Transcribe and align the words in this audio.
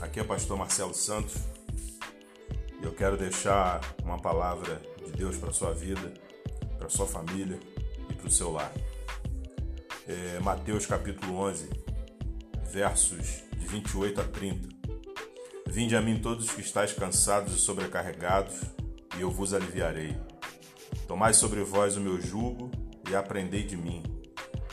Aqui 0.00 0.20
é 0.20 0.22
o 0.22 0.24
pastor 0.24 0.56
Marcelo 0.56 0.94
Santos 0.94 1.34
e 2.80 2.84
eu 2.84 2.92
quero 2.92 3.16
deixar 3.16 3.80
uma 4.04 4.20
palavra 4.20 4.80
de 5.04 5.10
Deus 5.10 5.36
para 5.36 5.52
sua 5.52 5.74
vida, 5.74 6.14
para 6.78 6.88
sua 6.88 7.08
família 7.08 7.58
e 8.08 8.14
para 8.14 8.28
o 8.28 8.30
seu 8.30 8.52
lar. 8.52 8.72
É 10.06 10.38
Mateus 10.38 10.86
capítulo 10.86 11.38
11, 11.38 11.68
versos 12.70 13.42
de 13.58 13.66
28 13.66 14.20
a 14.20 14.24
30. 14.24 14.68
Vinde 15.66 15.96
a 15.96 16.00
mim 16.00 16.20
todos 16.20 16.48
que 16.50 16.60
estáis 16.60 16.92
cansados 16.92 17.52
e 17.52 17.58
sobrecarregados, 17.58 18.60
e 19.18 19.22
eu 19.22 19.30
vos 19.30 19.52
aliviarei. 19.52 20.16
Tomai 21.08 21.34
sobre 21.34 21.64
vós 21.64 21.96
o 21.96 22.00
meu 22.00 22.20
jugo 22.20 22.70
e 23.10 23.16
aprendei 23.16 23.64
de 23.64 23.76
mim, 23.76 24.04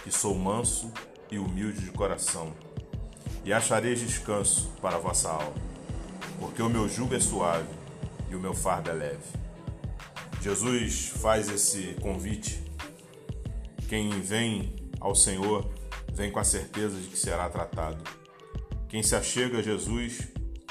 que 0.03 0.11
sou 0.11 0.35
manso 0.35 0.93
e 1.31 1.39
humilde 1.39 1.81
de 1.81 1.91
coração 1.91 2.53
e 3.43 3.51
achareis 3.51 3.99
descanso 3.99 4.69
para 4.81 4.95
a 4.95 4.99
vossa 4.99 5.29
alma, 5.29 5.53
porque 6.39 6.61
o 6.61 6.69
meu 6.69 6.87
jugo 6.87 7.15
é 7.15 7.19
suave 7.19 7.67
e 8.29 8.35
o 8.35 8.39
meu 8.39 8.53
fardo 8.53 8.89
é 8.89 8.93
leve. 8.93 9.43
Jesus 10.41 11.13
faz 11.21 11.49
esse 11.49 11.95
convite. 12.01 12.61
Quem 13.87 14.09
vem 14.21 14.75
ao 14.99 15.15
Senhor 15.15 15.69
vem 16.13 16.31
com 16.31 16.39
a 16.39 16.43
certeza 16.43 16.99
de 16.99 17.07
que 17.07 17.17
será 17.17 17.49
tratado. 17.49 18.03
Quem 18.89 19.01
se 19.01 19.15
achega 19.15 19.59
a 19.59 19.61
Jesus, 19.61 20.27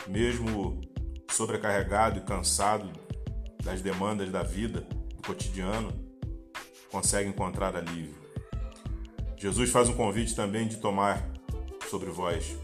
mesmo 0.07 0.81
sobrecarregado 1.31 2.19
e 2.19 2.23
cansado 2.23 2.91
das 3.63 3.81
demandas 3.81 4.31
da 4.31 4.43
vida, 4.43 4.81
do 5.15 5.23
cotidiano, 5.27 5.93
consegue 6.91 7.29
encontrar 7.29 7.75
alívio. 7.75 8.15
Jesus 9.37 9.71
faz 9.71 9.89
um 9.89 9.95
convite 9.95 10.37
também 10.37 10.69
de 10.69 10.77
tomar 10.77 11.33
sobre 11.93 12.11
vós 12.11 12.57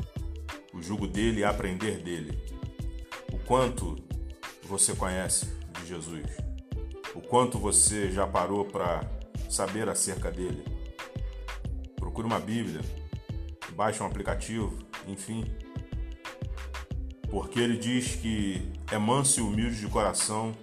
o 0.72 0.80
jugo 0.80 1.06
dele 1.06 1.41
e 1.41 1.44
aprender 1.44 1.98
dele. 1.98 2.42
O 3.30 3.39
quanto 3.39 3.94
você 4.62 4.94
conhece 4.94 5.44
de 5.78 5.86
Jesus? 5.86 6.25
O 7.14 7.20
quanto 7.20 7.58
você 7.58 8.11
já 8.11 8.27
parou 8.27 8.64
para 8.64 9.06
saber 9.50 9.86
acerca 9.86 10.30
dele? 10.30 10.64
Procure 11.97 12.27
uma 12.27 12.41
Bíblia, 12.41 12.80
baixe 13.77 14.03
um 14.03 14.06
aplicativo, 14.06 14.78
enfim. 15.06 15.44
Porque 17.31 17.60
ele 17.60 17.77
diz 17.77 18.16
que 18.16 18.72
é 18.91 18.97
manso 18.97 19.41
e 19.41 19.42
humilde 19.42 19.78
de 19.78 19.88
coração 19.88 20.56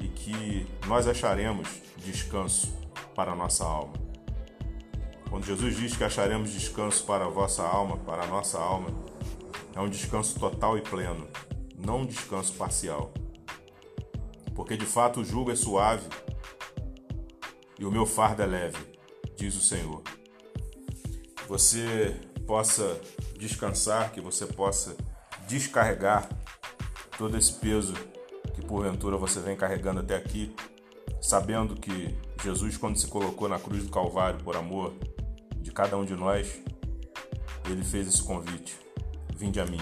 e 0.00 0.08
que 0.08 0.66
nós 0.88 1.06
acharemos 1.06 1.68
descanso 1.98 2.76
para 3.14 3.30
a 3.30 3.36
nossa 3.36 3.62
alma. 3.62 4.09
Quando 5.30 5.46
Jesus 5.46 5.76
diz 5.76 5.96
que 5.96 6.02
acharemos 6.02 6.50
descanso 6.50 7.04
para 7.06 7.24
a 7.24 7.28
vossa 7.28 7.62
alma, 7.62 7.96
para 7.98 8.24
a 8.24 8.26
nossa 8.26 8.58
alma, 8.58 8.88
é 9.76 9.80
um 9.80 9.88
descanso 9.88 10.38
total 10.38 10.76
e 10.76 10.82
pleno, 10.82 11.28
não 11.78 12.00
um 12.00 12.06
descanso 12.06 12.52
parcial. 12.54 13.12
Porque 14.56 14.76
de 14.76 14.84
fato 14.84 15.20
o 15.20 15.24
jugo 15.24 15.52
é 15.52 15.56
suave 15.56 16.08
e 17.78 17.84
o 17.84 17.92
meu 17.92 18.04
fardo 18.04 18.42
é 18.42 18.46
leve, 18.46 18.78
diz 19.36 19.54
o 19.54 19.60
Senhor. 19.60 20.02
Você 21.46 22.20
possa 22.44 23.00
descansar, 23.38 24.10
que 24.12 24.20
você 24.20 24.44
possa 24.44 24.96
descarregar 25.46 26.28
todo 27.16 27.38
esse 27.38 27.52
peso 27.52 27.94
que 28.52 28.62
porventura 28.62 29.16
você 29.16 29.38
vem 29.38 29.56
carregando 29.56 30.00
até 30.00 30.16
aqui, 30.16 30.52
sabendo 31.22 31.76
que 31.76 32.18
Jesus, 32.42 32.76
quando 32.76 32.98
se 32.98 33.06
colocou 33.06 33.48
na 33.48 33.58
cruz 33.58 33.84
do 33.84 33.90
Calvário 33.90 34.42
por 34.42 34.56
amor, 34.56 34.92
de 35.70 35.74
cada 35.74 35.96
um 35.96 36.04
de 36.04 36.16
nós, 36.16 36.60
ele 37.64 37.84
fez 37.84 38.08
esse 38.08 38.22
convite: 38.24 38.76
Vinde 39.36 39.60
a 39.60 39.64
mim, 39.64 39.80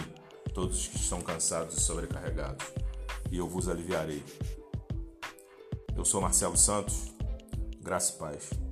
todos 0.53 0.87
que 0.87 0.97
estão 0.97 1.23
cansados 1.23 1.79
e 1.79 1.81
sobrecarregados, 1.81 2.67
e 3.33 3.39
eu 3.39 3.49
vos 3.49 3.69
aliviarei. 3.69 4.23
Eu 5.97 6.05
sou 6.05 6.21
Marcelo 6.21 6.59
Santos, 6.59 7.15
graça 7.81 8.15
e 8.15 8.19
paz. 8.19 8.68